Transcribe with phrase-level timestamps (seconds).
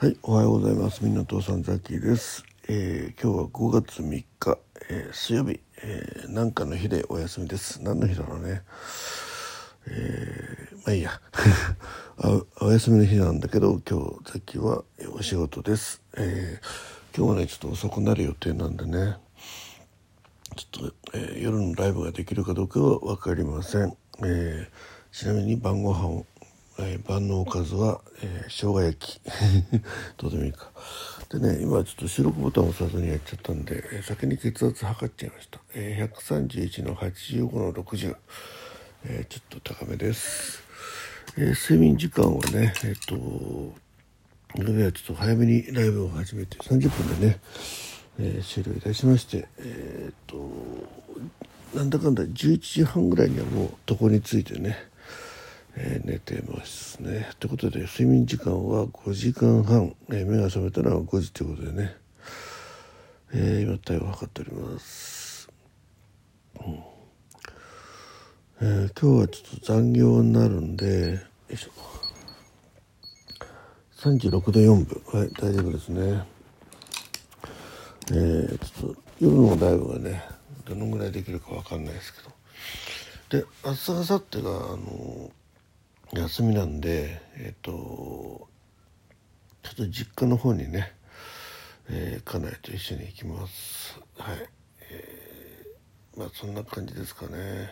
[0.00, 1.04] はい、おはようございます。
[1.04, 2.42] みんな父さんザキです。
[2.70, 7.82] えー今日は5月3日、えー水曜日、えーなんかの日でお休みです。
[7.82, 8.62] 何の日だろうね。
[9.86, 11.20] えーまあいいや
[12.16, 12.42] あ。
[12.62, 16.00] お休みの日なんだけど、今日ザキはお仕事です。
[16.16, 19.18] えー今日はね、ちょっと遅くなる予定なんでね。
[20.56, 23.94] ちょっと、えー夜のライブができるかどうかは分かりません。
[24.24, 24.68] えー
[25.12, 26.24] ちなみに晩ご飯を、
[26.80, 29.20] えー晩のおかずは、えー生姜焼き
[30.18, 30.70] どうでもいいか。
[31.30, 35.60] でね今ちょっと収録ボタンを押さずにやっちゃったんで、えー先に血圧測っちゃいました。
[35.74, 38.16] えー131の85の60、
[39.04, 40.62] えーちょっと高めです。
[41.36, 43.74] えー睡眠時間はねえっ、と
[44.56, 47.40] 昨日はちょっと早めにライブを始めて30分でね、
[48.18, 50.50] えー終了いたしましてえっと
[51.74, 54.76] なんだかんだ11時半ぐらいにはもう床についてね、
[55.76, 57.28] えー寝てますね。
[57.38, 61.96] ということで睡眠時間は5時間半、えー目が覚めたのは5時ということでね、
[63.32, 65.48] えー今体温を測っております。
[66.66, 66.78] うん。
[68.62, 71.70] えー今日はちょっと残業になるんでよいしょ。
[74.00, 75.20] 36度4分。
[75.20, 76.24] はい大丈夫ですね。
[78.12, 80.24] えー、ちょっと夜のライブがね
[80.64, 82.30] どのぐらいできるかわかんないですけど。
[83.30, 85.30] で明日明後日があの
[86.12, 88.48] 休みなんでえっ、とちょ
[89.72, 90.92] っと実家の方にね、
[91.88, 94.36] えー、家内と一緒に行きますはい
[94.90, 97.70] えーまあそんな感じですかね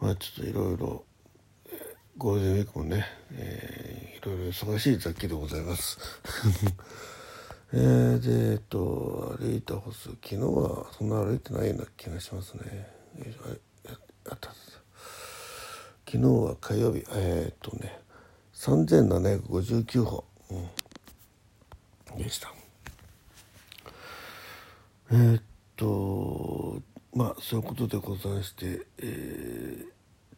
[0.00, 1.04] まあちょっといろいろ
[2.16, 5.98] ゴールデンウィークもね、えーいろいろ忙しい雑記でございます。
[7.74, 12.88] えー、で、えっと、歩いた歩数、昨日はそんな歩いてないような気がしますね。
[13.18, 13.73] よいしょはい
[16.14, 17.98] 昨日は火曜日、えーっとね、
[18.54, 22.54] 3759歩、うん、でした。
[25.10, 25.42] えーっ
[25.74, 26.80] と
[27.16, 29.86] まあそういうことでございまして、えー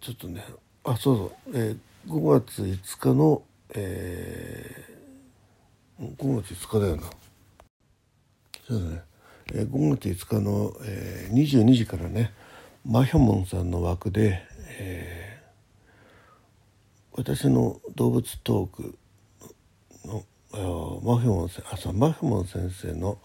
[0.00, 0.42] ちょっとね
[0.82, 1.78] あそうそう、えー
[2.10, 3.42] 5月5日の、
[3.74, 7.02] えー、5月5日だよな。
[8.66, 9.02] そうですね、
[9.52, 12.32] えー5月5日の、えー22時からね
[12.86, 14.40] マヒョモンさんの枠で、
[14.78, 15.05] えー
[17.16, 18.98] 私の動物トーク
[20.04, 20.22] の
[21.02, 23.18] マフィモン先あそうマフモン先生の、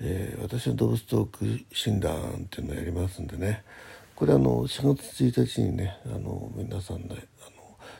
[0.00, 1.28] えー私の動物トー
[1.60, 3.62] ク診断っていうのをやりますんでね
[4.16, 7.20] これあの4月1日にねあの皆さんであの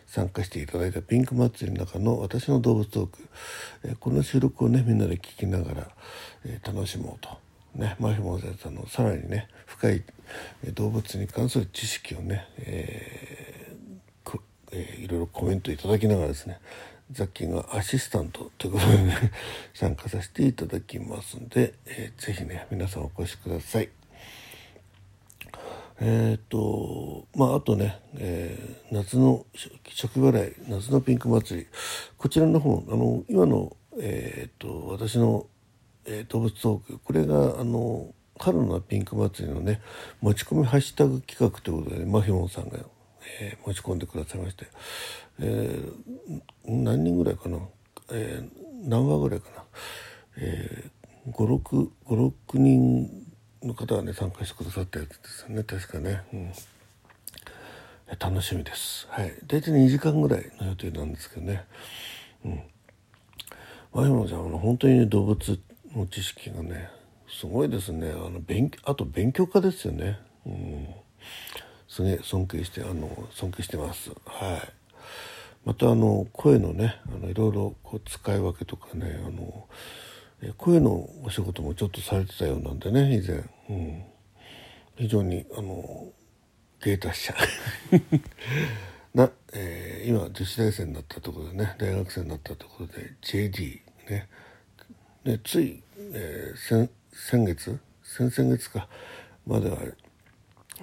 [0.06, 3.18] 参加していただいたピンク祭りの中の私の動物トーク、
[3.84, 5.88] えーこの収録をねみんなで聞きながら、
[6.46, 7.28] えー楽しもうと。
[7.72, 10.02] ね、マフィモン先生のさらにね深い
[10.74, 13.49] 動物に関する知識をね、えー
[14.72, 16.60] えーいろいろコメントいただきながらですね
[17.12, 19.32] ザッキーがアシスタントということでね
[19.74, 23.88] 参加させていただきますんで、えーぜひね皆さんお越しください。
[26.02, 31.66] えっ、とまああとね、えー夏の初期払い夏のピンク祭り
[32.16, 35.46] こちらの方あの今のえっ、と私の、
[36.06, 39.82] えー動物トークこれがあの春のピンク祭りのね
[40.20, 42.78] 持ち込みハッシュタグ企画ということで、ね、マフィモンさんが、
[43.40, 44.66] えー持ち込んでくださいまして、
[45.40, 47.58] えー何人ぐらいかな、
[48.12, 49.64] えー何話ぐらいかな、
[50.38, 53.26] えー、56人
[53.62, 56.52] の方がね参加してくださったやつですよね確かね、うん、
[58.18, 59.06] 楽しみです。
[59.10, 59.32] はい。
[59.46, 61.64] 大体2時間ぐらいの予定なんですけどね。
[62.44, 62.62] うん。
[63.92, 65.60] マヒモちゃんは本当にね動物
[65.94, 66.88] の知識がね
[67.28, 68.10] すごいですね。
[68.10, 70.18] あの勉あと勉強家ですよね。
[70.46, 70.79] うん。
[71.90, 74.10] すげえ尊敬してあの尊敬してます。
[74.24, 74.72] はい。
[75.64, 79.66] またあの声のねあのいろいろこう使い分けとかねあの
[80.56, 84.04] 声のお仕事もちょっとされてたようなんでね以前、うん、
[84.96, 86.06] 非常にあの
[86.80, 87.34] 芸達者。
[89.12, 94.28] な、えー今女子大生になったところでね大学生になったところで JD ね。
[95.24, 95.82] ねつい、
[96.14, 97.78] えー先先月？
[98.04, 98.88] 先々月か。
[99.44, 99.78] までは、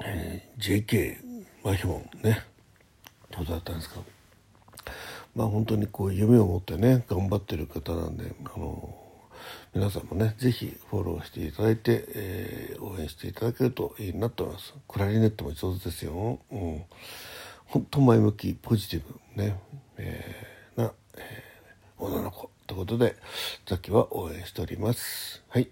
[0.03, 1.17] えー JK
[1.63, 2.43] マヒモンね
[3.35, 4.01] どうだったんですか
[5.35, 8.95] まあ本当にこう夢を持ってね頑張ってる方なんであの
[9.73, 14.73] 皆さんもねぜひフォローしていただいて、えー応援していただけるといいなと思います。
[14.87, 16.83] クラリネットも上手ですよ、うん、
[17.65, 19.01] 本当前向きポジティ
[19.35, 19.59] ブね、
[19.97, 22.49] えーな、えー女の子。
[22.67, 23.15] ということで
[23.65, 25.41] さっきは応援しております。
[25.47, 25.69] はい、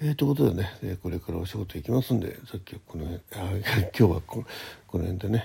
[0.00, 3.50] えー、ということでね、えーこれからお仕事行きますんでさっきはこの辺あ
[3.98, 4.44] 今日はこ
[4.86, 5.44] この辺でね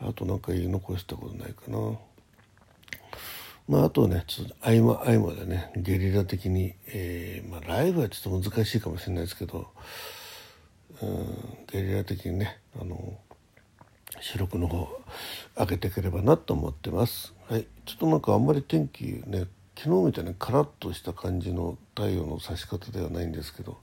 [0.00, 1.78] あとなんか言い残したことないかな。
[3.68, 9.68] まあ、あとねちょっと合間合間でねゲリラ的に、えーまあ、ライブはちょっと難しいかもしれないですけど
[11.02, 13.18] うんゲリラ的にねあの
[14.20, 14.88] 収録の方
[15.56, 17.34] 開けていければなと思ってます。
[17.48, 19.46] はい、ちょっとなんかあんまり天気ね
[19.84, 23.76] 昨日みたいにカラッとした感じの太陽の差し方ではないんですけど、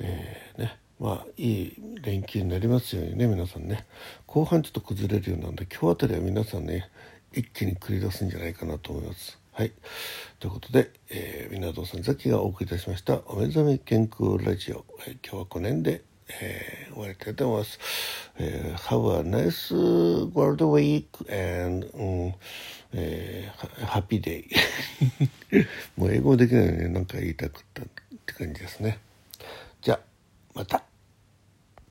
[0.00, 3.86] えー、ねまあいい連休になりますようにね皆さんね
[4.26, 6.90] 後半ちょっと崩れるようなんで今日あたりは皆さんね
[7.32, 9.38] 一気に繰り出すんじゃないかなと思います。
[9.52, 9.72] はい。
[10.40, 14.84] ということで、えー、皆さんザキがお送りいたしました、お目覚め健康ラジオ。
[15.06, 16.02] えー、今日はこの辺で、
[16.40, 17.78] えー、終わりたいと思います。
[18.38, 21.06] えー、Have a nice world week
[21.64, 22.34] and、うん
[22.94, 24.46] えー、happy day.
[25.96, 27.86] もう英語できないのに何か言いたかったっ
[28.26, 28.98] て感じですね。
[29.80, 30.00] じゃあ、
[30.54, 30.91] また。